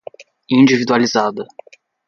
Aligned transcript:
individualizada 0.55 1.45